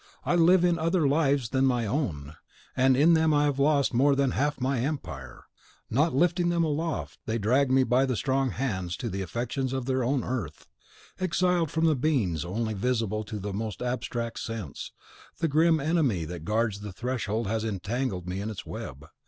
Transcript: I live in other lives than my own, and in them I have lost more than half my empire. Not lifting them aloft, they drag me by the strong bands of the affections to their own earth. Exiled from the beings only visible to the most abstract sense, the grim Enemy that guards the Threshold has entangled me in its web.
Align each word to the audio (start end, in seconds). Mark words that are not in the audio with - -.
I 0.25 0.33
live 0.33 0.65
in 0.65 0.79
other 0.79 1.07
lives 1.07 1.49
than 1.49 1.67
my 1.67 1.85
own, 1.85 2.35
and 2.75 2.97
in 2.97 3.13
them 3.13 3.35
I 3.35 3.43
have 3.45 3.59
lost 3.59 3.93
more 3.93 4.15
than 4.15 4.31
half 4.31 4.59
my 4.59 4.79
empire. 4.79 5.43
Not 5.91 6.15
lifting 6.15 6.49
them 6.49 6.63
aloft, 6.63 7.19
they 7.27 7.37
drag 7.37 7.69
me 7.69 7.83
by 7.83 8.07
the 8.07 8.15
strong 8.15 8.49
bands 8.49 8.97
of 9.03 9.11
the 9.11 9.21
affections 9.21 9.69
to 9.69 9.81
their 9.81 10.03
own 10.03 10.23
earth. 10.23 10.65
Exiled 11.19 11.69
from 11.69 11.85
the 11.85 11.95
beings 11.95 12.43
only 12.43 12.73
visible 12.73 13.23
to 13.25 13.37
the 13.37 13.53
most 13.53 13.83
abstract 13.83 14.39
sense, 14.39 14.91
the 15.37 15.47
grim 15.47 15.79
Enemy 15.79 16.25
that 16.25 16.45
guards 16.45 16.79
the 16.79 16.91
Threshold 16.91 17.45
has 17.45 17.63
entangled 17.63 18.27
me 18.27 18.41
in 18.41 18.49
its 18.49 18.65
web. 18.65 19.05